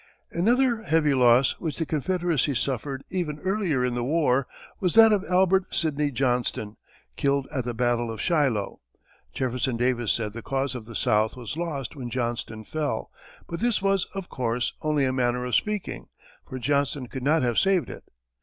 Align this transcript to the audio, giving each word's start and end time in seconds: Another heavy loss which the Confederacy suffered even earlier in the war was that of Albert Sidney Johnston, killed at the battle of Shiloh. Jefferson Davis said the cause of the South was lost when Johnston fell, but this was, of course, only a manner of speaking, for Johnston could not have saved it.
Another 0.31 0.81
heavy 0.81 1.13
loss 1.13 1.51
which 1.59 1.77
the 1.77 1.85
Confederacy 1.85 2.55
suffered 2.55 3.03
even 3.11 3.37
earlier 3.41 3.85
in 3.85 3.93
the 3.93 4.03
war 4.03 4.47
was 4.79 4.95
that 4.95 5.13
of 5.13 5.23
Albert 5.25 5.75
Sidney 5.75 6.09
Johnston, 6.09 6.77
killed 7.15 7.47
at 7.53 7.65
the 7.65 7.75
battle 7.75 8.09
of 8.09 8.19
Shiloh. 8.19 8.81
Jefferson 9.31 9.77
Davis 9.77 10.11
said 10.11 10.33
the 10.33 10.41
cause 10.41 10.73
of 10.73 10.85
the 10.85 10.95
South 10.95 11.35
was 11.37 11.55
lost 11.55 11.95
when 11.95 12.09
Johnston 12.09 12.63
fell, 12.63 13.11
but 13.47 13.59
this 13.59 13.79
was, 13.79 14.05
of 14.15 14.27
course, 14.27 14.73
only 14.81 15.05
a 15.05 15.13
manner 15.13 15.45
of 15.45 15.53
speaking, 15.53 16.07
for 16.49 16.57
Johnston 16.57 17.05
could 17.05 17.21
not 17.21 17.43
have 17.43 17.59
saved 17.59 17.91
it. 17.91 18.03